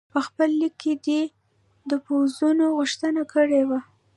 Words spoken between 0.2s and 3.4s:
خپل لیک کې دې د پوځونو غوښتنه